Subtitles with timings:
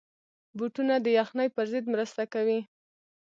[0.57, 2.59] بوټونه د یخنۍ پر ضد مرسته کوي.